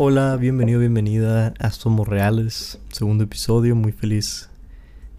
Hola, 0.00 0.36
bienvenido, 0.36 0.78
bienvenida 0.78 1.54
a 1.58 1.72
Somos 1.72 2.06
Reales, 2.06 2.78
segundo 2.92 3.24
episodio, 3.24 3.74
muy 3.74 3.90
feliz 3.90 4.48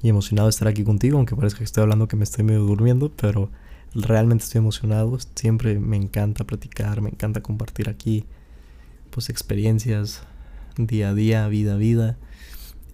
y 0.01 0.07
emocionado 0.07 0.47
de 0.47 0.51
estar 0.51 0.69
aquí 0.69 0.85
contigo, 0.85 1.17
aunque 1.17 1.35
parezca 1.35 1.57
que 1.57 1.65
estoy 1.65 1.83
hablando 1.83 2.07
que 2.07 2.15
me 2.15 2.23
estoy 2.23 2.45
medio 2.45 2.61
durmiendo, 2.61 3.11
pero 3.13 3.49
realmente 3.93 4.45
estoy 4.45 4.59
emocionado, 4.59 5.17
siempre 5.35 5.77
me 5.79 5.97
encanta 5.97 6.45
platicar, 6.45 7.01
me 7.01 7.09
encanta 7.09 7.43
compartir 7.43 7.89
aquí 7.89 8.23
pues 9.09 9.27
experiencias 9.29 10.23
día 10.77 11.09
a 11.09 11.13
día, 11.13 11.49
vida 11.49 11.73
a 11.73 11.77
vida. 11.77 12.17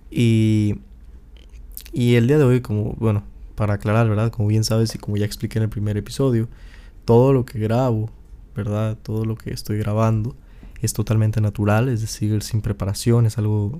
Y, 0.10 0.80
y 1.94 2.16
el 2.16 2.26
día 2.26 2.40
de 2.40 2.46
hoy, 2.46 2.62
como, 2.62 2.94
bueno, 2.94 3.22
para 3.54 3.76
aclarar, 3.76 4.10
¿verdad? 4.10 4.32
Como 4.32 4.48
bien 4.48 4.64
sabes 4.64 4.96
y 4.96 4.98
como 4.98 5.18
ya 5.18 5.26
expliqué 5.28 5.60
en 5.60 5.66
el 5.66 5.70
primer 5.70 5.98
episodio, 5.98 6.50
todo 7.06 7.32
lo 7.32 7.46
que 7.46 7.60
grabo, 7.60 8.10
¿verdad? 8.56 8.98
Todo 9.04 9.24
lo 9.24 9.36
que 9.36 9.54
estoy 9.54 9.78
grabando 9.78 10.36
es 10.86 10.94
totalmente 10.94 11.42
natural, 11.42 11.90
es 11.90 12.02
decir, 12.02 12.42
sin 12.44 12.62
preparación, 12.62 13.26
es 13.26 13.38
algo 13.38 13.80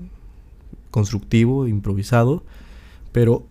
constructivo, 0.90 1.66
improvisado, 1.66 2.42
pero 3.12 3.46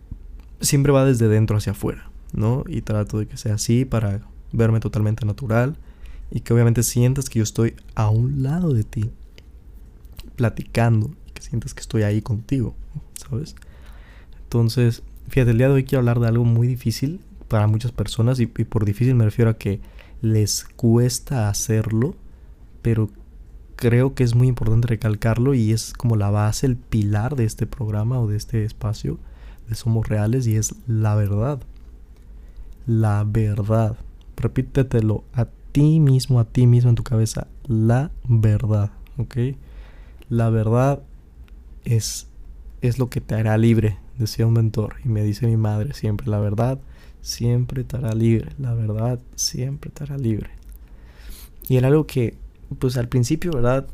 siempre 0.61 0.91
va 0.91 1.05
desde 1.05 1.27
dentro 1.27 1.57
hacia 1.57 1.71
afuera, 1.71 2.09
¿no? 2.33 2.63
Y 2.67 2.81
trato 2.81 3.19
de 3.19 3.27
que 3.27 3.37
sea 3.37 3.55
así 3.55 3.85
para 3.85 4.21
verme 4.51 4.79
totalmente 4.79 5.25
natural 5.25 5.77
y 6.31 6.41
que 6.41 6.53
obviamente 6.53 6.83
sientas 6.83 7.29
que 7.29 7.39
yo 7.39 7.43
estoy 7.43 7.75
a 7.93 8.09
un 8.09 8.43
lado 8.43 8.73
de 8.73 8.83
ti, 8.83 9.09
platicando, 10.35 11.11
que 11.33 11.41
sientas 11.41 11.73
que 11.73 11.81
estoy 11.81 12.03
ahí 12.03 12.21
contigo, 12.21 12.75
¿sabes? 13.13 13.55
Entonces, 14.43 15.03
fíjate, 15.29 15.51
el 15.51 15.57
día 15.57 15.67
de 15.67 15.73
hoy 15.75 15.83
quiero 15.83 15.99
hablar 15.99 16.19
de 16.19 16.27
algo 16.27 16.45
muy 16.45 16.67
difícil 16.67 17.21
para 17.47 17.67
muchas 17.67 17.91
personas 17.91 18.39
y, 18.39 18.43
y 18.43 18.63
por 18.63 18.85
difícil 18.85 19.15
me 19.15 19.25
refiero 19.25 19.51
a 19.51 19.57
que 19.57 19.79
les 20.21 20.65
cuesta 20.75 21.49
hacerlo, 21.49 22.15
pero 22.81 23.09
creo 23.75 24.13
que 24.13 24.23
es 24.23 24.35
muy 24.35 24.47
importante 24.47 24.87
recalcarlo 24.87 25.53
y 25.53 25.71
es 25.71 25.93
como 25.93 26.15
la 26.15 26.29
base, 26.29 26.65
el 26.65 26.77
pilar 26.77 27.35
de 27.35 27.45
este 27.45 27.67
programa 27.67 28.19
o 28.19 28.27
de 28.27 28.37
este 28.37 28.63
espacio 28.63 29.19
de 29.67 29.75
Somos 29.75 30.07
Reales 30.07 30.47
y 30.47 30.55
es 30.55 30.75
la 30.87 31.15
verdad. 31.15 31.59
La 32.85 33.23
verdad. 33.25 33.97
Repítetelo 34.37 35.23
a 35.33 35.47
ti 35.71 35.99
mismo, 35.99 36.39
a 36.39 36.45
ti 36.45 36.67
mismo 36.67 36.89
en 36.89 36.95
tu 36.95 37.03
cabeza. 37.03 37.47
La 37.67 38.11
verdad. 38.27 38.91
¿Ok? 39.17 39.37
La 40.29 40.49
verdad 40.49 41.01
es, 41.83 42.27
es 42.81 42.99
lo 42.99 43.09
que 43.09 43.21
te 43.21 43.35
hará 43.35 43.57
libre, 43.57 43.97
decía 44.17 44.47
un 44.47 44.53
mentor. 44.53 44.95
Y 45.03 45.09
me 45.09 45.23
dice 45.23 45.47
mi 45.47 45.57
madre 45.57 45.93
siempre, 45.93 46.27
la 46.27 46.39
verdad 46.39 46.79
siempre 47.21 47.83
te 47.83 47.97
hará 47.97 48.13
libre. 48.13 48.51
La 48.59 48.73
verdad 48.73 49.19
siempre 49.35 49.91
te 49.91 50.03
hará 50.03 50.17
libre. 50.17 50.51
Y 51.67 51.77
era 51.77 51.87
algo 51.87 52.05
que 52.05 52.35
pues 52.75 52.97
al 52.97 53.09
principio, 53.09 53.51
¿verdad? 53.51 53.87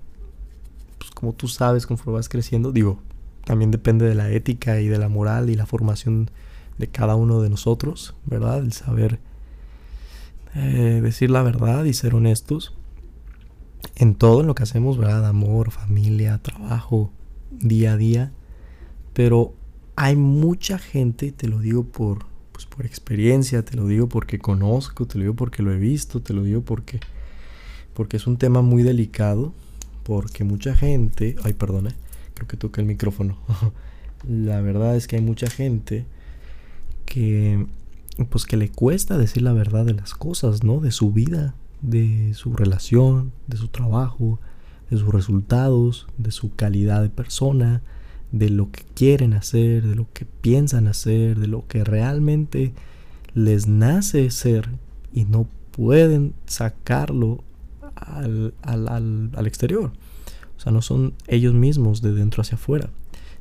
Pues 0.97 1.11
como 1.11 1.33
tú 1.33 1.47
sabes, 1.47 1.87
conforme 1.87 2.13
vas 2.13 2.29
creciendo, 2.29 2.71
digo, 2.71 2.99
también 3.45 3.71
depende 3.71 4.05
de 4.05 4.15
la 4.15 4.29
ética 4.29 4.79
y 4.79 4.87
de 4.87 4.97
la 4.97 5.09
moral 5.09 5.49
y 5.49 5.55
la 5.55 5.65
formación 5.65 6.29
de 6.77 6.87
cada 6.87 7.15
uno 7.15 7.41
de 7.41 7.49
nosotros, 7.49 8.15
¿verdad? 8.25 8.59
El 8.59 8.73
saber 8.73 9.19
eh, 10.55 10.99
decir 11.01 11.31
la 11.31 11.43
verdad 11.43 11.85
y 11.85 11.93
ser 11.93 12.13
honestos 12.15 12.73
en 13.95 14.15
todo 14.15 14.41
en 14.41 14.47
lo 14.47 14.55
que 14.55 14.63
hacemos, 14.63 14.97
¿verdad? 14.97 15.25
Amor, 15.27 15.71
familia, 15.71 16.39
trabajo, 16.39 17.11
día 17.51 17.93
a 17.93 17.97
día. 17.97 18.31
Pero 19.13 19.53
hay 19.95 20.15
mucha 20.15 20.77
gente, 20.77 21.31
te 21.31 21.47
lo 21.47 21.59
digo 21.59 21.83
por, 21.83 22.25
pues 22.51 22.65
por 22.65 22.85
experiencia, 22.85 23.63
te 23.63 23.75
lo 23.75 23.87
digo 23.87 24.07
porque 24.07 24.39
conozco, 24.39 25.05
te 25.05 25.17
lo 25.17 25.23
digo 25.23 25.35
porque 25.35 25.63
lo 25.63 25.71
he 25.71 25.77
visto, 25.77 26.21
te 26.21 26.33
lo 26.33 26.43
digo 26.43 26.61
porque 26.61 26.99
porque 27.93 28.17
es 28.17 28.27
un 28.27 28.37
tema 28.37 28.61
muy 28.61 28.83
delicado, 28.83 29.53
porque 30.03 30.43
mucha 30.43 30.75
gente, 30.75 31.35
ay 31.43 31.53
perdone, 31.53 31.91
creo 32.33 32.47
que 32.47 32.57
toca 32.57 32.81
el 32.81 32.87
micrófono. 32.87 33.37
la 34.27 34.61
verdad 34.61 34.95
es 34.95 35.07
que 35.07 35.17
hay 35.17 35.21
mucha 35.21 35.49
gente 35.49 36.05
que 37.05 37.65
pues 38.29 38.45
que 38.45 38.57
le 38.57 38.69
cuesta 38.69 39.17
decir 39.17 39.41
la 39.41 39.53
verdad 39.53 39.85
de 39.85 39.93
las 39.93 40.13
cosas, 40.13 40.63
¿no? 40.63 40.79
De 40.79 40.91
su 40.91 41.11
vida, 41.11 41.55
de 41.81 42.33
su 42.35 42.53
relación, 42.53 43.31
de 43.47 43.57
su 43.57 43.69
trabajo, 43.69 44.39
de 44.89 44.97
sus 44.97 45.09
resultados, 45.13 46.07
de 46.17 46.31
su 46.31 46.53
calidad 46.55 47.01
de 47.01 47.09
persona, 47.09 47.81
de 48.31 48.49
lo 48.49 48.71
que 48.71 48.83
quieren 48.93 49.33
hacer, 49.33 49.87
de 49.87 49.95
lo 49.95 50.07
que 50.13 50.25
piensan 50.25 50.87
hacer, 50.87 51.39
de 51.39 51.47
lo 51.47 51.67
que 51.67 51.83
realmente 51.83 52.73
les 53.33 53.67
nace 53.67 54.29
ser 54.31 54.69
y 55.13 55.25
no 55.25 55.47
pueden 55.71 56.33
sacarlo 56.45 57.43
al, 58.01 58.53
al, 58.61 59.31
al, 59.33 59.47
exterior. 59.47 59.91
O 60.57 60.59
sea, 60.59 60.71
no 60.71 60.81
son 60.81 61.13
ellos 61.27 61.53
mismos 61.53 62.01
de 62.01 62.13
dentro 62.13 62.41
hacia 62.41 62.55
afuera, 62.55 62.89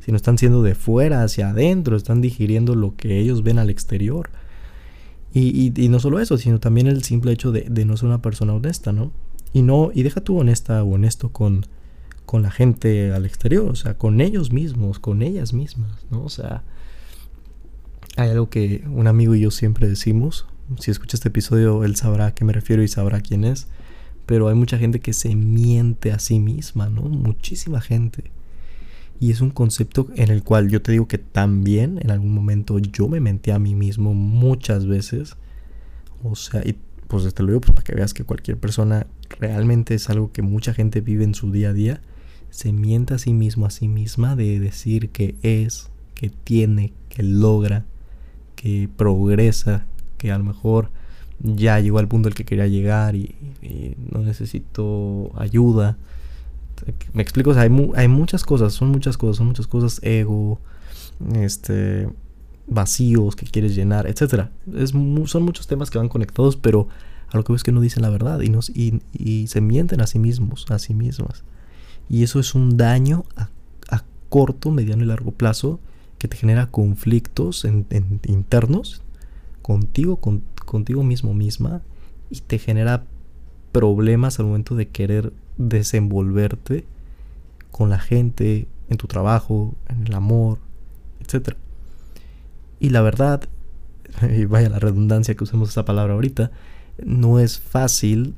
sino 0.04 0.16
están 0.16 0.38
siendo 0.38 0.62
de 0.62 0.74
fuera 0.74 1.22
hacia 1.22 1.50
adentro, 1.50 1.96
están 1.96 2.20
digiriendo 2.20 2.74
lo 2.74 2.96
que 2.96 3.18
ellos 3.18 3.42
ven 3.42 3.58
al 3.58 3.70
exterior. 3.70 4.30
Y, 5.32 5.72
y, 5.80 5.88
no 5.88 6.00
solo 6.00 6.18
eso, 6.18 6.38
sino 6.38 6.58
también 6.58 6.86
el 6.86 7.04
simple 7.04 7.32
hecho 7.32 7.52
de, 7.52 7.62
de, 7.70 7.84
no 7.84 7.96
ser 7.96 8.08
una 8.08 8.20
persona 8.20 8.52
honesta, 8.52 8.92
¿no? 8.92 9.12
Y 9.52 9.62
no, 9.62 9.90
y 9.94 10.02
deja 10.02 10.20
tú 10.20 10.38
honesta 10.38 10.82
o 10.82 10.94
honesto 10.94 11.30
con, 11.30 11.66
con 12.26 12.42
la 12.42 12.50
gente 12.50 13.12
al 13.12 13.26
exterior, 13.26 13.68
o 13.70 13.76
sea, 13.76 13.96
con 13.96 14.20
ellos 14.20 14.52
mismos, 14.52 14.98
con 14.98 15.22
ellas 15.22 15.52
mismas, 15.52 16.04
¿no? 16.10 16.24
O 16.24 16.28
sea, 16.28 16.64
hay 18.16 18.30
algo 18.30 18.50
que 18.50 18.84
un 18.90 19.06
amigo 19.06 19.34
y 19.36 19.40
yo 19.40 19.52
siempre 19.52 19.88
decimos, 19.88 20.46
si 20.80 20.90
escucha 20.90 21.16
este 21.16 21.28
episodio, 21.28 21.84
él 21.84 21.94
sabrá 21.94 22.26
a 22.26 22.34
qué 22.34 22.44
me 22.44 22.52
refiero 22.52 22.82
y 22.82 22.88
sabrá 22.88 23.20
quién 23.20 23.44
es 23.44 23.68
pero 24.26 24.48
hay 24.48 24.54
mucha 24.54 24.78
gente 24.78 25.00
que 25.00 25.12
se 25.12 25.34
miente 25.34 26.12
a 26.12 26.18
sí 26.18 26.38
misma, 26.38 26.88
¿no? 26.88 27.02
Muchísima 27.02 27.80
gente. 27.80 28.30
Y 29.20 29.30
es 29.30 29.40
un 29.40 29.50
concepto 29.50 30.08
en 30.16 30.30
el 30.30 30.42
cual 30.42 30.70
yo 30.70 30.80
te 30.80 30.92
digo 30.92 31.06
que 31.06 31.18
también 31.18 31.98
en 32.00 32.10
algún 32.10 32.32
momento 32.32 32.78
yo 32.78 33.06
me 33.06 33.20
menté 33.20 33.52
a 33.52 33.58
mí 33.58 33.74
mismo 33.74 34.14
muchas 34.14 34.86
veces. 34.86 35.36
O 36.24 36.36
sea, 36.36 36.62
y 36.64 36.76
pues 37.06 37.34
te 37.34 37.42
lo 37.42 37.48
digo 37.48 37.60
pues, 37.60 37.72
para 37.72 37.84
que 37.84 37.94
veas 37.94 38.14
que 38.14 38.24
cualquier 38.24 38.56
persona 38.56 39.06
realmente 39.38 39.94
es 39.94 40.08
algo 40.08 40.32
que 40.32 40.42
mucha 40.42 40.72
gente 40.72 41.00
vive 41.00 41.24
en 41.24 41.34
su 41.34 41.52
día 41.52 41.70
a 41.70 41.72
día. 41.74 42.00
Se 42.48 42.72
miente 42.72 43.14
a 43.14 43.18
sí 43.18 43.34
mismo, 43.34 43.66
a 43.66 43.70
sí 43.70 43.88
misma 43.88 44.36
de 44.36 44.58
decir 44.58 45.10
que 45.10 45.34
es, 45.42 45.90
que 46.14 46.30
tiene, 46.30 46.94
que 47.10 47.22
logra, 47.22 47.84
que 48.56 48.88
progresa, 48.96 49.86
que 50.16 50.32
a 50.32 50.38
lo 50.38 50.44
mejor 50.44 50.90
ya 51.42 51.80
llegó 51.80 51.98
al 51.98 52.08
punto 52.08 52.28
al 52.28 52.34
que 52.34 52.44
quería 52.44 52.66
llegar 52.66 53.14
y, 53.14 53.34
no 54.10 54.20
necesito 54.20 55.30
ayuda. 55.36 55.96
Me 57.12 57.22
explico, 57.22 57.50
o 57.50 57.54
sea, 57.54 57.62
hay, 57.62 57.90
hay, 57.94 58.08
muchas 58.08 58.44
cosas, 58.44 58.72
son 58.72 58.88
muchas 58.88 59.16
cosas, 59.16 59.36
son 59.36 59.46
muchas 59.46 59.66
cosas, 59.66 60.00
ego, 60.02 60.58
este, 61.34 62.08
vacíos 62.66 63.36
que 63.36 63.46
quieres 63.46 63.74
llenar, 63.74 64.06
etc. 64.06 64.48
Es, 64.74 64.90
son 64.90 65.42
muchos 65.42 65.66
temas 65.66 65.90
que 65.90 65.98
van 65.98 66.08
conectados, 66.08 66.56
pero 66.56 66.88
a 67.30 67.36
lo 67.36 67.44
que 67.44 67.52
ves 67.52 67.62
que 67.62 67.72
no 67.72 67.80
dicen 67.80 68.02
la 68.02 68.10
verdad 68.10 68.40
y, 68.40 68.48
nos, 68.48 68.70
y, 68.70 69.00
y, 69.12 69.46
se 69.46 69.60
mienten 69.60 70.00
a 70.00 70.06
sí 70.06 70.18
mismos, 70.18 70.66
a 70.70 70.78
sí 70.78 70.94
mismas. 70.94 71.44
Y 72.08 72.22
eso 72.22 72.40
es 72.40 72.54
un 72.54 72.76
daño 72.76 73.24
a, 73.36 73.50
corto, 74.28 74.70
mediano 74.70 75.02
y 75.02 75.06
largo 75.06 75.32
plazo 75.32 75.80
que 76.18 76.28
te 76.28 76.36
genera 76.36 76.70
conflictos 76.70 77.64
internos 77.64 79.02
contigo, 79.60 80.16
con, 80.16 80.42
contigo 80.70 81.02
mismo 81.02 81.34
misma 81.34 81.82
y 82.30 82.40
te 82.42 82.58
genera 82.58 83.04
problemas 83.72 84.38
al 84.38 84.46
momento 84.46 84.76
de 84.76 84.86
querer 84.86 85.32
desenvolverte 85.58 86.84
con 87.72 87.90
la 87.90 87.98
gente, 87.98 88.68
en 88.88 88.96
tu 88.96 89.08
trabajo, 89.08 89.74
en 89.88 90.06
el 90.06 90.14
amor, 90.14 90.58
etc. 91.20 91.56
Y 92.78 92.90
la 92.90 93.00
verdad, 93.00 93.48
y 94.30 94.44
vaya 94.44 94.68
la 94.68 94.78
redundancia 94.78 95.34
que 95.34 95.42
usemos 95.44 95.70
esa 95.70 95.84
palabra 95.84 96.14
ahorita, 96.14 96.52
no 97.04 97.40
es 97.40 97.58
fácil 97.58 98.34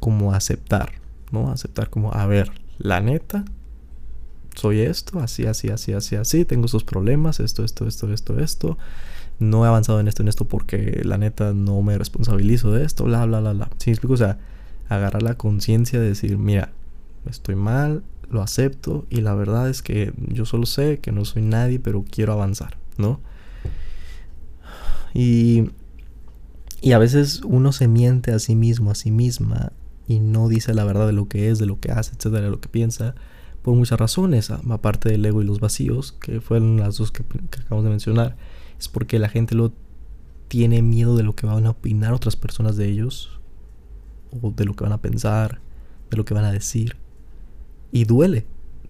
como 0.00 0.32
aceptar, 0.32 0.92
¿no? 1.32 1.50
Aceptar 1.50 1.90
como, 1.90 2.14
a 2.14 2.26
ver, 2.26 2.50
la 2.78 3.00
neta, 3.00 3.44
soy 4.54 4.80
esto, 4.80 5.20
así, 5.20 5.46
así, 5.46 5.68
así, 5.68 5.92
así, 5.92 6.16
así, 6.16 6.44
tengo 6.46 6.64
esos 6.64 6.84
problemas, 6.84 7.40
esto, 7.40 7.62
esto, 7.62 7.86
esto, 7.86 8.10
esto, 8.10 8.38
esto, 8.38 8.78
no 9.42 9.64
he 9.64 9.68
avanzado 9.68 10.00
en 10.00 10.08
esto, 10.08 10.22
en 10.22 10.28
esto 10.28 10.46
porque 10.46 11.02
la 11.04 11.18
neta 11.18 11.52
no 11.52 11.82
me 11.82 11.98
responsabilizo 11.98 12.72
de 12.72 12.84
esto, 12.84 13.04
bla, 13.04 13.26
bla, 13.26 13.40
bla, 13.40 13.52
bla. 13.52 13.70
¿Sí 13.78 13.90
me 13.90 13.94
explico? 13.94 14.14
O 14.14 14.18
sea, 14.18 14.38
agarrar 14.88 15.22
la 15.22 15.36
conciencia 15.36 16.00
de 16.00 16.08
decir, 16.08 16.38
mira, 16.38 16.72
estoy 17.28 17.56
mal, 17.56 18.02
lo 18.30 18.42
acepto 18.42 19.06
y 19.10 19.20
la 19.20 19.34
verdad 19.34 19.68
es 19.68 19.82
que 19.82 20.12
yo 20.16 20.46
solo 20.46 20.66
sé 20.66 21.00
que 21.00 21.12
no 21.12 21.24
soy 21.24 21.42
nadie, 21.42 21.78
pero 21.78 22.04
quiero 22.08 22.32
avanzar, 22.32 22.78
¿no? 22.96 23.20
Y, 25.14 25.70
y 26.80 26.92
a 26.92 26.98
veces 26.98 27.42
uno 27.44 27.72
se 27.72 27.88
miente 27.88 28.32
a 28.32 28.38
sí 28.38 28.56
mismo, 28.56 28.90
a 28.90 28.94
sí 28.94 29.10
misma, 29.10 29.72
y 30.08 30.20
no 30.20 30.48
dice 30.48 30.72
la 30.72 30.84
verdad 30.84 31.06
de 31.06 31.12
lo 31.12 31.28
que 31.28 31.50
es, 31.50 31.58
de 31.58 31.66
lo 31.66 31.78
que 31.80 31.92
hace, 31.92 32.12
etcétera, 32.16 32.44
de 32.44 32.50
lo 32.50 32.60
que 32.60 32.68
piensa, 32.68 33.14
por 33.62 33.74
muchas 33.74 33.98
razones, 33.98 34.50
aparte 34.50 35.08
del 35.10 35.24
ego 35.24 35.42
y 35.42 35.44
los 35.44 35.60
vacíos, 35.60 36.12
que 36.12 36.40
fueron 36.40 36.78
las 36.78 36.96
dos 36.96 37.12
que, 37.12 37.22
que 37.24 37.60
acabamos 37.60 37.84
de 37.84 37.90
mencionar 37.90 38.36
es 38.82 38.88
porque 38.88 39.20
la 39.20 39.28
gente 39.28 39.54
lo 39.54 39.72
tiene 40.48 40.82
miedo 40.82 41.16
de 41.16 41.22
lo 41.22 41.36
que 41.36 41.46
van 41.46 41.66
a 41.66 41.70
opinar 41.70 42.12
otras 42.12 42.34
personas 42.34 42.76
de 42.76 42.88
ellos, 42.88 43.40
o 44.42 44.50
de 44.50 44.64
lo 44.64 44.74
que 44.74 44.82
van 44.82 44.92
a 44.92 45.00
pensar, 45.00 45.60
de 46.10 46.16
lo 46.16 46.24
que 46.24 46.34
van 46.34 46.44
a 46.44 46.50
decir. 46.50 46.96
Y 47.92 48.06
duele, 48.06 48.44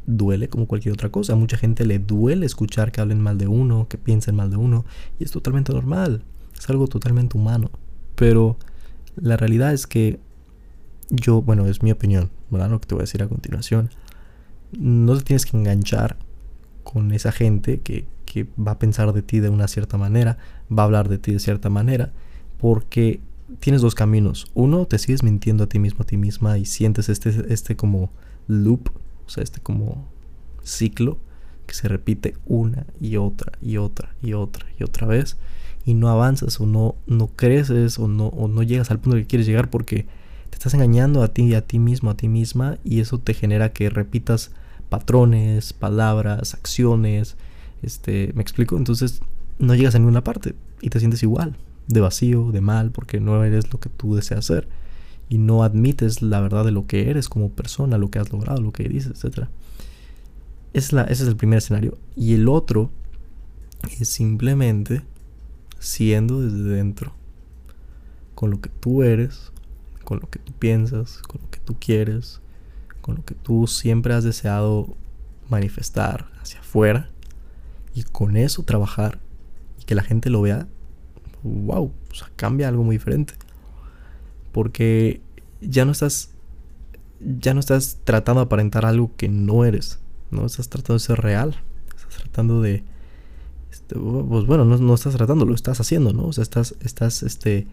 duele 0.06 0.48
como 0.48 0.66
cualquier 0.66 0.94
otra 0.94 1.10
cosa. 1.10 1.36
Mucha 1.36 1.58
gente 1.58 1.84
le 1.84 1.98
duele 1.98 2.46
escuchar 2.46 2.90
que 2.90 3.02
hablen 3.02 3.20
mal 3.20 3.36
de 3.36 3.48
uno, 3.48 3.86
que 3.86 3.98
piensen 3.98 4.34
mal 4.34 4.48
de 4.48 4.56
uno, 4.56 4.86
y 5.18 5.24
es 5.24 5.30
totalmente 5.30 5.74
normal, 5.74 6.24
es 6.58 6.70
algo 6.70 6.88
totalmente 6.88 7.36
humano. 7.36 7.70
Pero 8.14 8.56
la 9.16 9.36
realidad 9.36 9.74
es 9.74 9.86
que 9.86 10.20
yo, 11.10 11.42
bueno, 11.42 11.66
es 11.66 11.82
mi 11.82 11.92
opinión, 11.92 12.30
¿verdad? 12.50 12.70
Lo 12.70 12.80
que 12.80 12.86
te 12.86 12.94
voy 12.94 13.02
a 13.02 13.04
decir 13.04 13.22
a 13.22 13.28
continuación. 13.28 13.90
No 14.78 15.18
te 15.18 15.24
tienes 15.24 15.44
que 15.44 15.54
enganchar 15.54 16.16
con 16.82 17.12
esa 17.12 17.30
gente 17.30 17.80
que, 17.80 18.06
que 18.32 18.46
va 18.58 18.72
a 18.72 18.78
pensar 18.78 19.12
de 19.12 19.22
ti 19.22 19.40
de 19.40 19.48
una 19.48 19.68
cierta 19.68 19.98
manera, 19.98 20.38
va 20.70 20.84
a 20.84 20.86
hablar 20.86 21.08
de 21.08 21.18
ti 21.18 21.32
de 21.32 21.40
cierta 21.40 21.68
manera, 21.68 22.12
porque 22.58 23.20
tienes 23.60 23.82
dos 23.82 23.94
caminos. 23.94 24.46
Uno, 24.54 24.86
te 24.86 24.98
sigues 24.98 25.22
mintiendo 25.22 25.64
a 25.64 25.66
ti 25.66 25.78
mismo, 25.78 26.02
a 26.02 26.06
ti 26.06 26.16
misma, 26.16 26.56
y 26.58 26.64
sientes 26.64 27.08
este, 27.08 27.52
este 27.52 27.76
como 27.76 28.10
loop 28.48 28.90
o 29.26 29.30
sea, 29.30 29.42
este 29.42 29.60
como 29.60 30.08
ciclo 30.62 31.18
que 31.66 31.74
se 31.74 31.88
repite 31.88 32.36
una 32.46 32.86
y 33.00 33.16
otra 33.16 33.52
y 33.60 33.76
otra 33.76 34.14
y 34.22 34.32
otra 34.32 34.66
y 34.78 34.82
otra 34.82 35.06
vez 35.06 35.36
y 35.84 35.94
no 35.94 36.08
avanzas 36.08 36.60
o 36.60 36.66
no, 36.66 36.96
no 37.06 37.28
creces 37.28 37.98
o 37.98 38.08
no, 38.08 38.28
o 38.28 38.48
no 38.48 38.62
llegas 38.62 38.90
al 38.90 39.00
punto 39.00 39.16
que 39.16 39.26
quieres 39.26 39.46
llegar 39.46 39.70
porque 39.70 40.06
te 40.50 40.56
estás 40.56 40.74
engañando 40.74 41.22
a 41.22 41.28
ti 41.28 41.44
y 41.44 41.54
a 41.54 41.66
ti 41.66 41.78
mismo, 41.78 42.10
a 42.10 42.16
ti 42.16 42.28
misma 42.28 42.78
y 42.84 43.00
eso 43.00 43.18
te 43.18 43.34
genera 43.34 43.72
que 43.72 43.90
repitas 43.90 44.52
patrones, 44.88 45.72
palabras, 45.72 46.54
acciones, 46.54 47.36
este, 47.82 48.32
¿me 48.34 48.42
explico? 48.42 48.76
Entonces 48.76 49.20
no 49.58 49.74
llegas 49.74 49.94
a 49.94 49.98
ninguna 49.98 50.24
parte 50.24 50.54
y 50.80 50.90
te 50.90 50.98
sientes 50.98 51.22
igual, 51.22 51.56
de 51.88 52.00
vacío, 52.00 52.50
de 52.52 52.60
mal, 52.60 52.90
porque 52.90 53.20
no 53.20 53.44
eres 53.44 53.72
lo 53.72 53.80
que 53.80 53.88
tú 53.88 54.14
deseas 54.14 54.44
ser 54.44 54.68
y 55.28 55.38
no 55.38 55.64
admites 55.64 56.22
la 56.22 56.40
verdad 56.40 56.64
de 56.64 56.72
lo 56.72 56.86
que 56.86 57.10
eres 57.10 57.28
como 57.28 57.50
persona, 57.50 57.98
lo 57.98 58.10
que 58.10 58.18
has 58.18 58.32
logrado, 58.32 58.60
lo 58.60 58.72
que 58.72 58.88
dices, 58.88 59.24
etc. 59.24 59.46
Es 60.72 60.92
la, 60.92 61.02
ese 61.04 61.22
es 61.22 61.28
el 61.28 61.36
primer 61.36 61.58
escenario. 61.58 61.98
Y 62.16 62.34
el 62.34 62.48
otro 62.48 62.90
es 63.98 64.08
simplemente 64.08 65.02
siendo 65.78 66.40
desde 66.40 66.76
dentro, 66.76 67.12
con 68.34 68.50
lo 68.50 68.60
que 68.60 68.68
tú 68.68 69.02
eres, 69.02 69.52
con 70.04 70.20
lo 70.20 70.28
que 70.28 70.38
tú 70.38 70.52
piensas, 70.52 71.18
con 71.22 71.40
lo 71.42 71.50
que 71.50 71.60
tú 71.60 71.76
quieres, 71.78 72.40
con 73.00 73.16
lo 73.16 73.24
que 73.24 73.34
tú 73.34 73.66
siempre 73.66 74.14
has 74.14 74.24
deseado 74.24 74.96
manifestar 75.48 76.30
hacia 76.40 76.60
afuera 76.60 77.11
y 77.94 78.04
con 78.04 78.36
eso 78.36 78.62
trabajar 78.62 79.18
y 79.80 79.84
que 79.84 79.94
la 79.94 80.02
gente 80.02 80.30
lo 80.30 80.42
vea, 80.42 80.66
wow, 81.42 81.92
o 82.10 82.14
sea, 82.14 82.30
cambia 82.36 82.68
algo 82.68 82.84
muy 82.84 82.96
diferente 82.96 83.34
porque 84.52 85.20
ya 85.60 85.84
no 85.84 85.92
estás 85.92 86.30
ya 87.20 87.54
no 87.54 87.60
estás 87.60 87.98
tratando 88.04 88.40
de 88.40 88.46
aparentar 88.46 88.84
algo 88.84 89.12
que 89.16 89.28
no 89.28 89.64
eres, 89.64 90.00
no 90.30 90.44
estás 90.44 90.68
tratando 90.68 90.94
de 90.94 91.00
ser 91.00 91.20
real, 91.20 91.56
estás 91.96 92.16
tratando 92.16 92.60
de 92.60 92.82
este, 93.70 93.94
pues 93.94 94.44
bueno, 94.44 94.64
no, 94.64 94.94
estás 94.94 95.14
tratando, 95.14 95.44
lo 95.44 95.54
estás 95.54 95.80
haciendo, 95.80 96.12
¿no? 96.12 96.24
O 96.24 96.32
sea, 96.32 96.42
estás 96.42 96.74
estás 96.80 97.22
este 97.22 97.66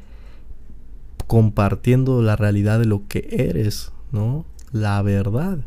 compartiendo 1.27 2.21
la 2.21 2.36
realidad 2.36 2.80
de 2.80 2.86
lo 2.86 3.07
que 3.07 3.27
eres, 3.31 3.92
¿no? 4.12 4.45
La 4.71 5.01
verdad. 5.01 5.60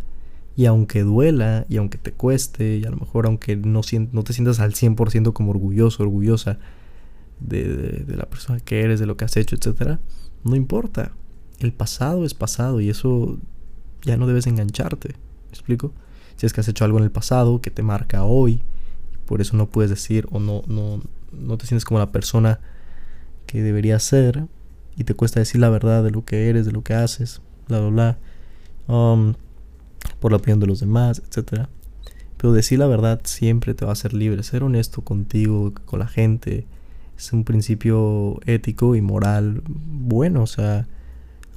Y 0.57 0.67
aunque 0.67 1.03
duela, 1.03 1.65
y 1.69 1.79
aunque 1.79 1.99
te 1.99 2.13
cueste, 2.13 2.77
y 2.79 2.85
a 2.85 2.91
lo 2.91 2.97
mejor 2.97 3.27
aunque 3.27 3.57
no, 3.57 3.81
no 4.13 4.23
te 4.23 4.33
sientas 4.33 4.61
al 4.61 4.75
100% 4.75 5.33
como 5.33 5.51
orgulloso, 5.51 6.03
orgullosa 6.03 6.59
de, 7.41 7.65
de, 8.07 8.17
la 8.17 8.27
persona 8.27 8.61
que 8.61 8.83
eres, 8.83 9.01
de 9.01 9.07
lo 9.07 9.17
que 9.17 9.25
has 9.25 9.37
hecho, 9.37 9.57
etcétera, 9.57 9.99
no 10.45 10.57
importa. 10.57 11.13
El 11.59 11.73
pasado 11.73 12.25
es 12.25 12.35
pasado 12.35 12.81
y 12.81 12.91
eso 12.91 13.39
ya 14.03 14.17
no 14.17 14.27
debes 14.27 14.47
engancharte. 14.47 15.09
¿Me 15.09 15.51
explico? 15.51 15.93
Si 16.37 16.47
es 16.47 16.53
que 16.53 16.61
has 16.61 16.69
hecho 16.69 16.85
algo 16.85 16.99
en 16.99 17.05
el 17.05 17.11
pasado 17.11 17.61
que 17.61 17.71
te 17.71 17.83
marca 17.83 18.25
hoy, 18.25 18.63
por 19.27 19.41
eso 19.41 19.57
no 19.57 19.69
puedes 19.69 19.91
decir 19.91 20.27
o 20.31 20.41
no, 20.41 20.63
no, 20.67 21.01
no 21.33 21.57
te 21.57 21.67
sientes 21.67 21.85
como 21.85 22.01
la 22.01 22.13
persona 22.13 22.61
que 23.47 23.63
deberías 23.63 24.03
ser 24.03 24.47
y 24.97 25.05
te 25.05 25.15
cuesta 25.15 25.41
decir 25.41 25.61
la 25.61 25.69
verdad 25.69 26.03
de 26.03 26.11
lo 26.11 26.25
que 26.25 26.49
eres, 26.49 26.67
de 26.67 26.73
lo 26.73 26.83
que 26.83 26.95
haces, 26.95 27.41
bla, 27.69 27.81
bla, 27.81 28.19
bla, 28.87 28.95
um, 28.95 29.35
por 30.23 30.31
la 30.31 30.39
opinión 30.39 30.61
de 30.61 30.69
los 30.69 30.79
demás, 30.79 31.21
etc. 31.21 31.67
Pero 32.37 32.53
decir 32.53 32.79
la 32.79 32.87
verdad 32.87 33.21
siempre 33.25 33.75
te 33.75 33.85
va 33.85 33.91
a 33.91 33.93
hacer 33.93 34.15
libre, 34.15 34.45
ser 34.45 34.63
honesto 34.63 35.03
contigo, 35.03 35.75
con 35.85 35.99
la 35.99 36.07
gente, 36.07 36.65
es 37.19 37.33
un 37.33 37.43
principio 37.43 38.41
ético 38.47 38.95
y 38.95 39.01
moral 39.01 39.63
bueno, 39.67 40.45
o 40.45 40.47
sea, 40.47 40.87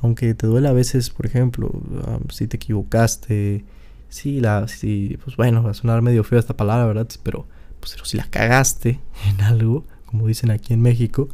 aunque 0.01 0.33
te 0.33 0.47
duele 0.47 0.67
a 0.67 0.73
veces, 0.73 1.11
por 1.11 1.27
ejemplo, 1.27 1.71
si 2.29 2.47
te 2.47 2.57
equivocaste, 2.57 3.63
si 4.09 4.39
la, 4.39 4.67
si, 4.67 5.19
pues 5.23 5.37
bueno, 5.37 5.61
va 5.61 5.71
a 5.71 5.73
sonar 5.75 6.01
medio 6.01 6.23
feo 6.23 6.39
esta 6.39 6.57
palabra, 6.57 6.87
¿verdad? 6.87 7.07
Pero, 7.21 7.45
pues, 7.79 7.95
si 8.03 8.17
la 8.17 8.25
cagaste 8.25 8.99
en 9.29 9.41
algo, 9.41 9.85
como 10.07 10.25
dicen 10.25 10.49
aquí 10.49 10.73
en 10.73 10.81
México, 10.81 11.29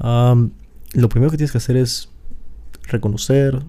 lo 0.00 1.08
primero 1.08 1.30
que 1.30 1.36
tienes 1.36 1.52
que 1.52 1.58
hacer 1.58 1.76
es 1.76 2.08
reconocer, 2.88 3.62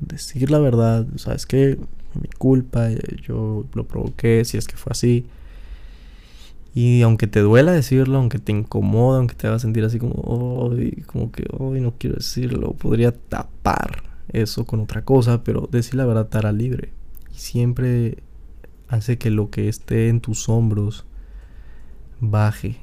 decir 0.00 0.50
la 0.50 0.58
verdad, 0.58 1.06
sabes 1.16 1.46
que 1.46 1.78
mi 2.14 2.28
culpa, 2.38 2.88
yo 3.22 3.64
lo 3.74 3.86
provoqué, 3.86 4.44
si 4.44 4.56
es 4.56 4.66
que 4.66 4.76
fue 4.76 4.92
así, 4.92 5.26
y 6.76 7.00
aunque 7.00 7.26
te 7.26 7.40
duela 7.40 7.72
decirlo, 7.72 8.18
aunque 8.18 8.38
te 8.38 8.52
incomoda, 8.52 9.16
aunque 9.16 9.34
te 9.34 9.46
haga 9.46 9.58
sentir 9.58 9.82
así 9.84 9.98
como, 9.98 10.12
como 11.06 11.32
que, 11.32 11.46
hoy 11.58 11.80
no 11.80 11.94
quiero 11.98 12.16
decirlo, 12.16 12.74
podría 12.74 13.12
tapar 13.12 14.02
eso 14.28 14.66
con 14.66 14.80
otra 14.80 15.02
cosa, 15.02 15.42
pero 15.42 15.70
decir 15.72 15.94
la 15.94 16.04
verdad 16.04 16.28
te 16.28 16.36
hará 16.36 16.52
libre. 16.52 16.90
Y 17.34 17.38
siempre 17.38 18.18
hace 18.88 19.16
que 19.16 19.30
lo 19.30 19.48
que 19.48 19.70
esté 19.70 20.10
en 20.10 20.20
tus 20.20 20.50
hombros 20.50 21.06
baje. 22.20 22.76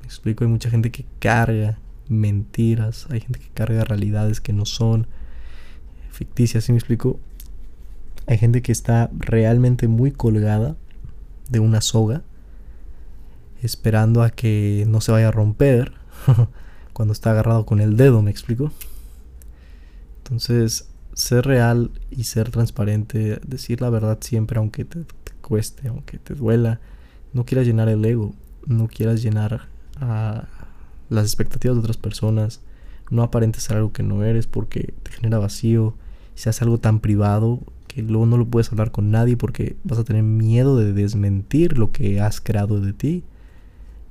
Me 0.00 0.06
explico, 0.06 0.42
hay 0.42 0.50
mucha 0.50 0.68
gente 0.68 0.90
que 0.90 1.06
carga 1.20 1.78
mentiras, 2.08 3.06
hay 3.10 3.20
gente 3.20 3.38
que 3.38 3.50
carga 3.50 3.84
realidades 3.84 4.40
que 4.40 4.52
no 4.52 4.66
son 4.66 5.06
ficticias, 6.10 6.64
¿sí 6.64 6.72
me 6.72 6.78
explico? 6.78 7.18
Hay 8.26 8.38
gente 8.38 8.62
que 8.62 8.72
está 8.72 9.10
realmente 9.18 9.88
muy 9.88 10.12
colgada 10.12 10.76
de 11.48 11.60
una 11.60 11.80
soga 11.80 12.22
esperando 13.62 14.22
a 14.22 14.30
que 14.30 14.84
no 14.88 15.00
se 15.00 15.12
vaya 15.12 15.28
a 15.28 15.32
romper 15.32 15.92
cuando 16.92 17.12
está 17.12 17.32
agarrado 17.32 17.66
con 17.66 17.80
el 17.80 17.96
dedo, 17.96 18.22
¿me 18.22 18.30
explico? 18.30 18.72
Entonces, 20.18 20.88
ser 21.14 21.44
real 21.44 21.90
y 22.10 22.24
ser 22.24 22.50
transparente, 22.50 23.40
decir 23.46 23.80
la 23.80 23.90
verdad 23.90 24.18
siempre, 24.20 24.58
aunque 24.58 24.84
te, 24.84 25.04
cueste, 25.40 25.88
aunque 25.88 26.18
te 26.18 26.34
duela, 26.34 26.80
no 27.32 27.44
quieras 27.44 27.66
llenar 27.66 27.88
el 27.88 28.04
ego, 28.04 28.34
no 28.66 28.88
quieras 28.88 29.22
llenar 29.22 29.68
a 30.00 30.46
las 31.08 31.24
expectativas 31.24 31.76
de 31.76 31.80
otras 31.80 31.96
personas, 31.96 32.60
no 33.10 33.22
aparentes 33.22 33.64
ser 33.64 33.76
algo 33.76 33.92
que 33.92 34.02
no 34.02 34.24
eres 34.24 34.46
porque 34.46 34.94
te 35.02 35.12
genera 35.12 35.38
vacío, 35.38 35.94
si 36.34 36.48
hace 36.48 36.64
algo 36.64 36.78
tan 36.78 37.00
privado 37.00 37.60
que 37.86 38.02
luego 38.02 38.24
no 38.24 38.36
lo 38.36 38.46
puedes 38.46 38.70
hablar 38.70 38.92
con 38.92 39.10
nadie 39.10 39.36
porque 39.36 39.76
vas 39.82 39.98
a 39.98 40.04
tener 40.04 40.22
miedo 40.22 40.76
de 40.76 40.92
desmentir 40.92 41.76
lo 41.76 41.90
que 41.90 42.20
has 42.20 42.40
creado 42.40 42.80
de 42.80 42.92
ti 42.92 43.24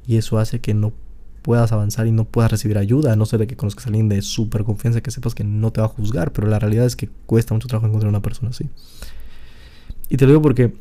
y 0.05 0.17
eso 0.17 0.37
hace 0.37 0.59
que 0.59 0.73
no 0.73 0.91
puedas 1.41 1.71
avanzar 1.71 2.05
y 2.07 2.11
no 2.11 2.25
puedas 2.25 2.51
recibir 2.51 2.77
ayuda, 2.77 3.13
a 3.13 3.15
no 3.15 3.25
ser 3.25 3.39
de 3.39 3.47
que 3.47 3.55
conozcas 3.55 3.85
a 3.85 3.89
alguien 3.89 4.09
de 4.09 4.21
súper 4.21 4.63
confianza 4.63 5.01
que 5.01 5.11
sepas 5.11 5.33
que 5.33 5.43
no 5.43 5.71
te 5.71 5.81
va 5.81 5.87
a 5.87 5.89
juzgar, 5.89 6.33
pero 6.33 6.47
la 6.47 6.59
realidad 6.59 6.85
es 6.85 6.95
que 6.95 7.09
cuesta 7.25 7.53
mucho 7.53 7.67
trabajo 7.67 7.87
encontrar 7.87 8.09
una 8.09 8.21
persona 8.21 8.49
así. 8.49 8.69
Y 10.09 10.17
te 10.17 10.25
lo 10.25 10.31
digo 10.31 10.41
porque, 10.41 10.73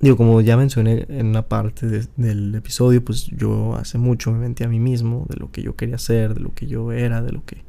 digo, 0.00 0.16
como 0.16 0.40
ya 0.40 0.56
mencioné 0.56 1.06
en 1.08 1.26
una 1.26 1.42
parte 1.42 2.06
del 2.16 2.54
episodio, 2.54 3.04
pues 3.04 3.26
yo 3.26 3.74
hace 3.76 3.98
mucho 3.98 4.30
me 4.32 4.38
mentí 4.38 4.64
a 4.64 4.68
mí 4.68 4.78
mismo 4.78 5.26
de 5.28 5.36
lo 5.36 5.50
que 5.50 5.62
yo 5.62 5.76
quería 5.76 5.96
hacer, 5.96 6.34
de 6.34 6.40
lo 6.40 6.54
que 6.54 6.66
yo 6.66 6.92
era, 6.92 7.22
de 7.22 7.32
lo 7.32 7.44
que, 7.44 7.62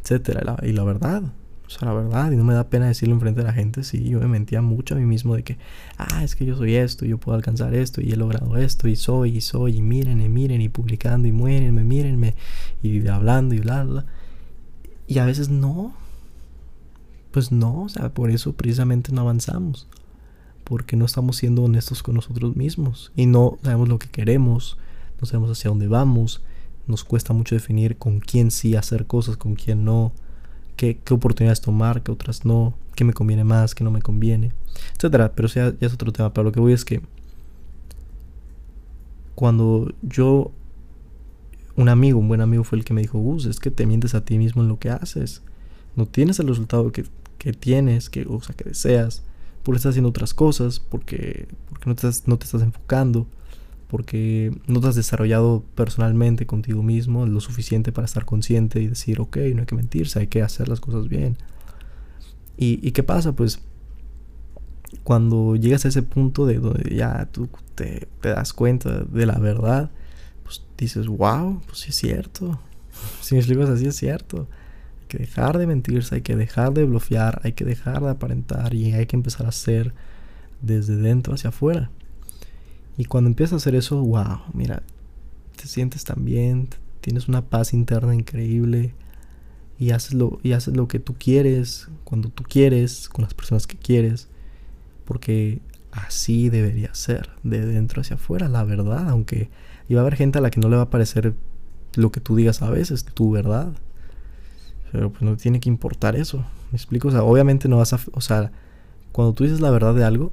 etcétera. 0.00 0.56
Y 0.62 0.72
la 0.72 0.84
verdad, 0.84 1.24
o 1.66 1.70
sea, 1.70 1.88
la 1.88 1.94
verdad, 1.94 2.30
y 2.30 2.36
no 2.36 2.44
me 2.44 2.54
da 2.54 2.68
pena 2.68 2.86
decirlo 2.86 3.14
enfrente 3.14 3.40
de 3.40 3.46
la 3.46 3.52
gente, 3.52 3.82
sí, 3.82 4.04
yo 4.04 4.20
me 4.20 4.28
mentía 4.28 4.62
mucho 4.62 4.94
a 4.94 4.98
mí 4.98 5.06
mismo 5.06 5.34
de 5.34 5.42
que, 5.42 5.58
ah, 5.96 6.22
es 6.22 6.36
que 6.36 6.44
yo 6.44 6.56
soy 6.56 6.76
esto, 6.76 7.04
yo 7.04 7.18
puedo 7.18 7.34
alcanzar 7.34 7.74
esto, 7.74 8.00
y 8.00 8.12
he 8.12 8.16
logrado 8.16 8.56
esto, 8.56 8.88
y 8.88 8.96
soy, 8.96 9.36
y 9.36 9.40
soy, 9.40 9.78
y 9.78 9.82
miren, 9.82 10.20
y 10.20 10.28
miren, 10.28 10.60
y 10.60 10.68
publicando, 10.68 11.26
y 11.28 11.32
muérenme, 11.32 11.82
mírenme, 11.82 12.34
y 12.82 13.06
hablando, 13.08 13.54
y 13.54 13.60
bla, 13.60 13.84
bla. 13.84 14.06
Y 15.06 15.18
a 15.18 15.24
veces 15.24 15.48
no. 15.48 15.94
Pues 17.30 17.50
no, 17.50 17.82
o 17.84 17.88
sea, 17.88 18.10
por 18.10 18.30
eso 18.30 18.52
precisamente 18.52 19.10
no 19.12 19.22
avanzamos. 19.22 19.88
Porque 20.64 20.96
no 20.96 21.04
estamos 21.04 21.36
siendo 21.36 21.64
honestos 21.64 22.02
con 22.02 22.14
nosotros 22.14 22.56
mismos. 22.56 23.12
Y 23.16 23.26
no 23.26 23.58
sabemos 23.62 23.88
lo 23.88 23.98
que 23.98 24.08
queremos, 24.08 24.78
no 25.20 25.26
sabemos 25.26 25.50
hacia 25.50 25.70
dónde 25.70 25.88
vamos. 25.88 26.42
Nos 26.86 27.04
cuesta 27.04 27.32
mucho 27.32 27.54
definir 27.54 27.96
con 27.96 28.20
quién 28.20 28.50
sí 28.50 28.76
hacer 28.76 29.06
cosas, 29.06 29.36
con 29.36 29.54
quién 29.54 29.84
no 29.84 30.12
qué, 30.76 31.14
oportunidades 31.14 31.60
tomar, 31.60 32.02
qué 32.02 32.10
otras 32.10 32.44
no, 32.44 32.74
qué 32.94 33.04
me 33.04 33.12
conviene 33.12 33.44
más, 33.44 33.74
qué 33.74 33.84
no 33.84 33.90
me 33.90 34.02
conviene, 34.02 34.52
etcétera. 34.96 35.32
Pero 35.34 35.48
ya, 35.48 35.72
ya 35.78 35.86
es 35.86 35.92
otro 35.92 36.12
tema. 36.12 36.32
Pero 36.32 36.44
lo 36.44 36.52
que 36.52 36.60
voy 36.60 36.72
es 36.72 36.84
que 36.84 37.00
cuando 39.34 39.92
yo, 40.02 40.52
un 41.76 41.88
amigo, 41.88 42.18
un 42.18 42.28
buen 42.28 42.40
amigo 42.40 42.64
fue 42.64 42.78
el 42.78 42.84
que 42.84 42.94
me 42.94 43.00
dijo, 43.00 43.18
Gus, 43.18 43.46
es 43.46 43.60
que 43.60 43.70
te 43.70 43.86
mientes 43.86 44.14
a 44.14 44.24
ti 44.24 44.38
mismo 44.38 44.62
en 44.62 44.68
lo 44.68 44.78
que 44.78 44.90
haces. 44.90 45.42
No 45.96 46.06
tienes 46.06 46.38
el 46.40 46.48
resultado 46.48 46.90
que, 46.92 47.04
que 47.38 47.52
tienes, 47.52 48.10
que, 48.10 48.26
o 48.28 48.40
que 48.40 48.64
deseas, 48.64 49.22
porque 49.62 49.76
estás 49.76 49.90
haciendo 49.90 50.10
otras 50.10 50.34
cosas, 50.34 50.80
porque, 50.80 51.48
porque 51.68 51.88
no, 51.88 51.94
te 51.94 52.08
estás, 52.08 52.28
no 52.28 52.38
te 52.38 52.44
estás 52.44 52.62
enfocando, 52.62 53.26
porque 53.88 54.56
no 54.66 54.80
te 54.80 54.88
has 54.88 54.94
desarrollado 54.94 55.64
personalmente 55.74 56.46
contigo 56.46 56.82
mismo 56.82 57.26
lo 57.26 57.40
suficiente 57.40 57.92
para 57.92 58.04
estar 58.06 58.24
consciente 58.24 58.80
y 58.80 58.88
decir, 58.88 59.20
ok, 59.20 59.36
no 59.54 59.60
hay 59.60 59.66
que 59.66 59.74
mentirse, 59.74 60.18
hay 60.18 60.26
que 60.26 60.42
hacer 60.42 60.68
las 60.68 60.80
cosas 60.80 61.08
bien. 61.08 61.36
¿Y, 62.56 62.86
y 62.86 62.92
qué 62.92 63.02
pasa? 63.02 63.32
Pues 63.32 63.60
cuando 65.04 65.56
llegas 65.56 65.84
a 65.84 65.88
ese 65.88 66.02
punto 66.02 66.46
de 66.46 66.58
donde 66.58 66.94
ya 66.94 67.28
tú 67.32 67.48
te, 67.74 68.08
das 68.22 68.52
cuenta 68.52 69.00
de 69.00 69.26
la 69.26 69.38
verdad, 69.38 69.90
pues 70.42 70.62
dices, 70.76 71.06
wow, 71.06 71.60
pues 71.66 71.80
sí 71.80 71.90
es 71.90 71.96
cierto. 71.96 72.60
Si 73.20 73.34
me 73.34 73.40
explico 73.40 73.62
así 73.62 73.86
es 73.86 73.96
cierto. 73.96 74.48
Que 75.12 75.18
dejar 75.18 75.58
de 75.58 75.66
mentirse, 75.66 76.14
hay 76.14 76.22
que 76.22 76.36
dejar 76.36 76.72
de 76.72 76.86
bloquear, 76.86 77.42
hay 77.44 77.52
que 77.52 77.66
dejar 77.66 78.02
de 78.02 78.08
aparentar 78.08 78.72
y 78.72 78.94
hay 78.94 79.04
que 79.04 79.14
empezar 79.14 79.44
a 79.44 79.50
hacer 79.50 79.92
desde 80.62 80.96
dentro 80.96 81.34
hacia 81.34 81.50
afuera. 81.50 81.90
Y 82.96 83.04
cuando 83.04 83.28
empiezas 83.28 83.52
a 83.52 83.56
hacer 83.56 83.74
eso, 83.74 84.02
wow, 84.02 84.38
mira, 84.54 84.82
te 85.56 85.66
sientes 85.68 86.04
tan 86.04 86.24
bien, 86.24 86.70
tienes 87.02 87.28
una 87.28 87.42
paz 87.42 87.74
interna 87.74 88.14
increíble 88.14 88.94
y 89.78 89.90
haces 89.90 90.14
lo, 90.14 90.40
y 90.42 90.52
haces 90.52 90.74
lo 90.74 90.88
que 90.88 90.98
tú 90.98 91.14
quieres, 91.18 91.88
cuando 92.04 92.30
tú 92.30 92.42
quieres, 92.42 93.10
con 93.10 93.22
las 93.22 93.34
personas 93.34 93.66
que 93.66 93.76
quieres, 93.76 94.28
porque 95.04 95.60
así 95.90 96.48
debería 96.48 96.94
ser, 96.94 97.28
de 97.42 97.66
dentro 97.66 98.00
hacia 98.00 98.16
afuera, 98.16 98.48
la 98.48 98.64
verdad, 98.64 99.10
aunque 99.10 99.50
iba 99.90 100.00
a 100.00 100.04
haber 100.04 100.16
gente 100.16 100.38
a 100.38 100.40
la 100.40 100.50
que 100.50 100.58
no 100.58 100.70
le 100.70 100.76
va 100.76 100.84
a 100.84 100.90
parecer 100.90 101.34
lo 101.96 102.10
que 102.10 102.20
tú 102.20 102.34
digas 102.34 102.62
a 102.62 102.70
veces, 102.70 103.04
tu 103.04 103.30
verdad. 103.30 103.74
Pero 104.92 105.10
pues 105.10 105.22
no 105.22 105.36
tiene 105.36 105.58
que 105.58 105.70
importar 105.70 106.16
eso. 106.16 106.44
¿Me 106.70 106.76
explico? 106.76 107.08
O 107.08 107.10
sea, 107.10 107.22
obviamente 107.22 107.68
no 107.68 107.78
vas 107.78 107.94
a... 107.94 108.00
O 108.12 108.20
sea, 108.20 108.52
cuando 109.10 109.32
tú 109.32 109.44
dices 109.44 109.60
la 109.60 109.70
verdad 109.70 109.94
de 109.94 110.04
algo, 110.04 110.32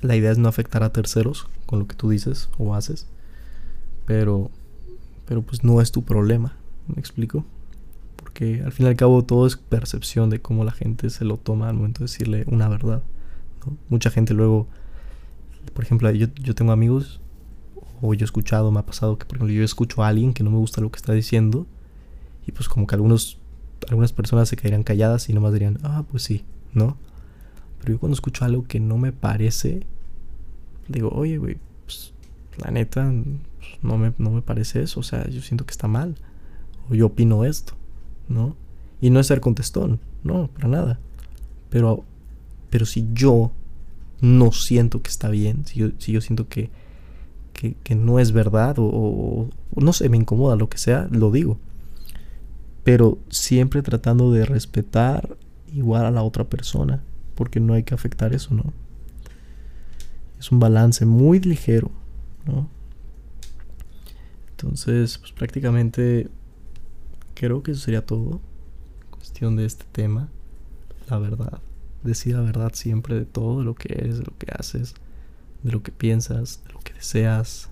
la 0.00 0.16
idea 0.16 0.32
es 0.32 0.38
no 0.38 0.48
afectar 0.48 0.82
a 0.82 0.92
terceros 0.92 1.46
con 1.66 1.78
lo 1.78 1.86
que 1.86 1.94
tú 1.94 2.08
dices 2.08 2.48
o 2.58 2.74
haces. 2.74 3.06
Pero... 4.06 4.50
Pero 5.26 5.42
pues 5.42 5.64
no 5.64 5.80
es 5.80 5.92
tu 5.92 6.02
problema. 6.02 6.56
¿Me 6.86 6.98
explico? 6.98 7.44
Porque 8.16 8.62
al 8.64 8.72
fin 8.72 8.86
y 8.86 8.88
al 8.88 8.96
cabo 8.96 9.24
todo 9.24 9.46
es 9.46 9.56
percepción 9.56 10.30
de 10.30 10.40
cómo 10.40 10.64
la 10.64 10.72
gente 10.72 11.08
se 11.10 11.24
lo 11.24 11.36
toma 11.36 11.68
al 11.68 11.76
momento 11.76 12.00
de 12.00 12.04
decirle 12.06 12.44
una 12.46 12.68
verdad. 12.68 13.02
Mucha 13.88 14.10
gente 14.10 14.32
luego... 14.34 14.66
Por 15.74 15.84
ejemplo, 15.84 16.10
yo, 16.10 16.26
yo 16.42 16.54
tengo 16.54 16.72
amigos 16.72 17.20
o 18.00 18.12
yo 18.14 18.24
he 18.24 18.26
escuchado, 18.26 18.70
me 18.70 18.80
ha 18.80 18.86
pasado 18.86 19.18
que 19.18 19.24
por 19.24 19.36
ejemplo 19.36 19.54
yo 19.54 19.64
escucho 19.64 20.02
a 20.02 20.08
alguien 20.08 20.34
que 20.34 20.42
no 20.42 20.50
me 20.50 20.58
gusta 20.58 20.82
lo 20.82 20.90
que 20.90 20.96
está 20.96 21.14
diciendo 21.14 21.66
y 22.46 22.52
pues 22.52 22.68
como 22.68 22.86
que 22.86 22.94
algunos, 22.94 23.38
algunas 23.88 24.12
personas 24.12 24.48
se 24.48 24.56
quedarían 24.56 24.82
calladas 24.82 25.28
y 25.28 25.32
nomás 25.32 25.52
dirían, 25.52 25.78
ah, 25.82 26.04
pues 26.10 26.22
sí, 26.22 26.44
¿no? 26.72 26.96
Pero 27.80 27.92
yo 27.92 28.00
cuando 28.00 28.14
escucho 28.14 28.44
algo 28.44 28.64
que 28.64 28.80
no 28.80 28.98
me 28.98 29.12
parece, 29.12 29.86
digo, 30.88 31.10
oye, 31.10 31.38
güey, 31.38 31.58
pues 31.84 32.12
la 32.58 32.70
neta 32.70 33.12
pues, 33.58 33.70
no, 33.82 33.98
me, 33.98 34.12
no 34.18 34.30
me 34.30 34.42
parece 34.42 34.82
eso, 34.82 35.00
o 35.00 35.02
sea, 35.02 35.28
yo 35.28 35.40
siento 35.40 35.66
que 35.66 35.72
está 35.72 35.88
mal, 35.88 36.16
o 36.90 36.94
yo 36.94 37.06
opino 37.06 37.44
esto, 37.44 37.74
¿no? 38.28 38.56
Y 39.00 39.10
no 39.10 39.20
es 39.20 39.26
ser 39.26 39.40
contestón, 39.40 40.00
no, 40.22 40.48
para 40.48 40.68
nada. 40.68 41.00
Pero, 41.70 42.04
pero 42.70 42.86
si 42.86 43.08
yo 43.12 43.52
no 44.20 44.52
siento 44.52 45.02
que 45.02 45.10
está 45.10 45.28
bien, 45.28 45.66
si 45.66 45.80
yo, 45.80 45.88
si 45.98 46.12
yo 46.12 46.20
siento 46.20 46.48
que 46.48 46.70
que, 47.54 47.94
no 47.94 48.18
es 48.18 48.32
verdad 48.32 48.76
o, 48.78 49.48
no 49.74 49.92
sé, 49.92 50.08
me 50.08 50.16
incomoda, 50.16 50.56
lo 50.56 50.68
que 50.68 50.78
sea, 50.78 51.08
lo 51.10 51.30
digo. 51.30 51.58
Pero 52.84 53.18
siempre 53.30 53.82
tratando 53.82 54.30
de 54.30 54.44
respetar 54.44 55.36
igual 55.72 56.04
a 56.06 56.10
la 56.10 56.22
otra 56.22 56.44
persona, 56.44 57.02
porque 57.34 57.58
no 57.58 57.74
hay 57.74 57.82
que 57.82 57.94
afectar 57.94 58.32
eso, 58.32 58.54
¿no? 58.54 58.72
Es 60.38 60.52
un 60.52 60.60
balance 60.60 61.06
muy 61.06 61.40
ligero, 61.40 61.90
¿no? 62.46 62.68
Entonces, 64.50 65.18
pues 65.18 65.32
prácticamente 65.32 66.28
creo 67.34 67.62
que 67.62 67.72
eso 67.72 67.80
sería 67.80 68.04
todo. 68.04 68.40
Cuestión 69.10 69.56
de 69.56 69.64
este 69.64 69.86
tema, 69.90 70.28
la 71.08 71.18
verdad. 71.18 71.60
Decir 72.02 72.34
la 72.34 72.42
verdad 72.42 72.72
siempre 72.74 73.14
de 73.14 73.24
todo, 73.24 73.60
de 73.60 73.64
lo 73.64 73.74
que 73.74 73.94
eres, 73.94 74.18
de 74.18 74.24
lo 74.24 74.36
que 74.38 74.46
haces 74.56 74.94
de 75.64 75.72
lo 75.72 75.82
que 75.82 75.90
piensas, 75.90 76.62
de 76.66 76.72
lo 76.72 76.78
que 76.80 76.92
deseas. 76.92 77.68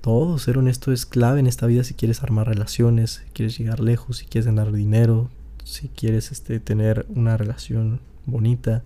Todo, 0.00 0.38
ser 0.38 0.58
honesto 0.58 0.92
es 0.92 1.06
clave 1.06 1.40
en 1.40 1.46
esta 1.46 1.66
vida 1.66 1.84
si 1.84 1.94
quieres 1.94 2.22
armar 2.22 2.48
relaciones, 2.48 3.22
si 3.24 3.30
quieres 3.32 3.58
llegar 3.58 3.80
lejos, 3.80 4.18
si 4.18 4.26
quieres 4.26 4.46
ganar 4.46 4.72
dinero, 4.72 5.30
si 5.64 5.88
quieres 5.88 6.32
este, 6.32 6.60
tener 6.60 7.06
una 7.08 7.36
relación 7.36 8.00
bonita, 8.26 8.82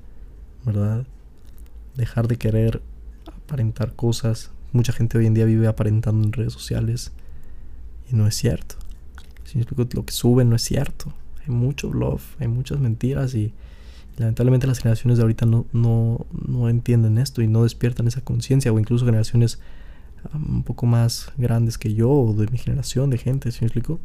¿verdad? 0.64 1.07
Dejar 1.95 2.28
de 2.28 2.37
querer 2.37 2.83
aparentar 3.26 3.95
cosas. 3.95 4.50
Mucha 4.73 4.92
gente 4.92 5.19
hoy 5.19 5.26
en 5.26 5.35
día 5.35 5.45
vive 5.45 5.66
aparentando 5.66 6.25
en 6.25 6.33
redes 6.33 6.52
sociales 6.52 7.12
y 8.11 8.16
no 8.16 8.26
es 8.26 8.35
cierto. 8.35 8.76
Si 9.45 9.61
lo 9.61 10.04
que 10.07 10.12
suben 10.12 10.49
no 10.49 10.57
es 10.57 10.62
cierto. 10.62 11.12
Hay 11.42 11.54
mucho 11.54 11.90
bluff, 11.90 12.40
hay 12.40 12.49
muchas 12.49 12.78
mentiras 12.78 13.35
y 13.35 13.52
Lamentablemente 14.16 14.66
las 14.66 14.78
generaciones 14.78 15.19
de 15.19 15.23
ahorita 15.23 15.47
no, 15.47 15.66
no, 15.73 16.26
no 16.47 16.69
entienden 16.69 17.19
esto 17.19 17.40
y 17.40 17.47
no 17.47 17.62
despiertan 17.62 18.07
esa 18.07 18.21
conciencia 18.21 18.73
o 18.73 18.78
incluso 18.78 19.07
generaciones 19.07 19.59
un 20.35 20.62
poco 20.62 20.87
más 20.87 21.33
grandes 21.37 21.79
que 21.79 21.95
yo 21.95 22.11
o 22.11 22.35
de 22.35 22.47
mi 22.49 22.59
generación 22.59 23.11
de 23.11 23.19
gente, 23.19 23.50
¿sí 23.52 23.59
me 23.61 23.67
explico? 23.67 24.00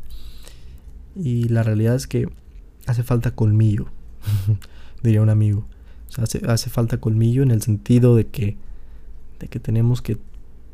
Y 1.15 1.49
la 1.49 1.63
realidad 1.63 1.95
es 1.95 2.07
que 2.07 2.29
hace 2.85 3.03
falta 3.03 3.31
colmillo, 3.31 3.87
diría 5.03 5.21
un 5.21 5.29
amigo. 5.29 5.65
Hace, 6.17 6.41
hace 6.47 6.69
falta 6.69 6.99
colmillo 6.99 7.43
en 7.43 7.51
el 7.51 7.61
sentido 7.61 8.15
de 8.15 8.27
que, 8.27 8.57
de 9.39 9.47
que 9.47 9.59
tenemos 9.59 10.01
que 10.01 10.17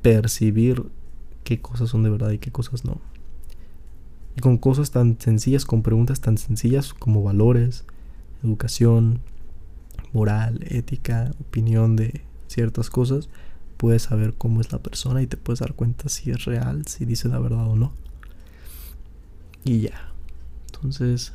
percibir 0.02 0.84
qué 1.44 1.60
cosas 1.60 1.90
son 1.90 2.04
de 2.04 2.10
verdad 2.10 2.32
y 2.32 2.38
qué 2.38 2.52
cosas 2.52 2.86
no. 2.86 3.02
Y 4.36 4.42
con 4.42 4.58
cosas 4.58 4.92
tan 4.92 5.20
sencillas, 5.20 5.66
con 5.66 5.84
preguntas 5.84 6.22
tan 6.22 6.38
sencillas 6.38 6.94
como 6.94 7.24
valores, 7.24 7.86
educación, 8.44 9.22
moral, 10.12 10.66
ética, 10.70 11.32
opinión 11.40 11.96
de 11.96 12.22
ciertas 12.48 12.90
cosas, 12.90 13.30
puedes 13.84 14.04
saber 14.04 14.34
cómo 14.38 14.62
es 14.62 14.72
la 14.72 14.82
persona 14.82 15.22
y 15.22 15.28
te 15.28 15.36
puedes 15.36 15.60
dar 15.60 15.74
cuenta 15.74 16.08
si 16.08 16.32
es 16.32 16.46
real, 16.46 16.88
si 16.88 17.04
dice 17.04 17.28
la 17.28 17.38
verdad 17.38 17.68
o 17.68 17.76
no. 17.76 17.92
Y 19.66 19.82
ya. 19.82 20.10
Entonces, 20.68 21.34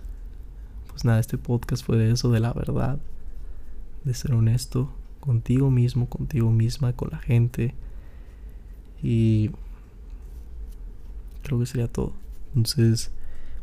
pues 0.89 1.05
nada, 1.05 1.21
este 1.21 1.37
podcast 1.37 1.85
fue 1.85 1.99
de 1.99 2.11
eso, 2.11 2.31
de 2.31 2.41
la 2.41 2.55
verdad, 2.55 2.99
de 4.05 4.15
ser 4.15 4.33
honesto 4.33 4.91
contigo 5.21 5.71
mismo, 5.71 6.09
contigo 6.09 6.51
misma, 6.51 6.95
con 6.95 7.11
la 7.11 7.19
gente. 7.19 7.75
Y 9.03 9.51
creo 11.43 11.59
que 11.59 11.67
sería 11.67 11.89
todo. 11.89 12.15
Entonces, 12.55 13.11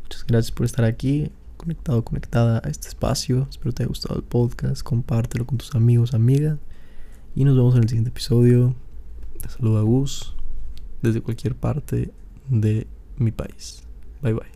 muchas 0.04 0.24
gracias 0.28 0.52
por 0.52 0.64
estar 0.64 0.84
aquí 0.84 1.32
conectado, 1.56 2.04
conectada 2.04 2.62
a 2.64 2.68
este 2.68 2.86
espacio. 2.86 3.48
Espero 3.50 3.72
te 3.72 3.82
haya 3.82 3.88
gustado 3.88 4.14
el 4.14 4.22
podcast. 4.22 4.84
Compártelo 4.84 5.44
con 5.44 5.58
tus 5.58 5.74
amigos, 5.74 6.14
amigas. 6.14 6.60
Y 7.36 7.44
nos 7.44 7.54
vemos 7.54 7.76
en 7.76 7.82
el 7.82 7.88
siguiente 7.88 8.08
episodio. 8.08 8.74
Te 9.42 9.50
saluda 9.50 9.82
Gus 9.82 10.34
desde 11.02 11.20
cualquier 11.20 11.54
parte 11.54 12.10
de 12.48 12.86
mi 13.18 13.30
país. 13.30 13.84
Bye 14.22 14.32
bye. 14.32 14.55